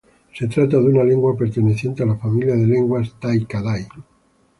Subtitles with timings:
[0.33, 3.87] Se trata de una lengua perteneciente a la familia de lenguas tai-kadai.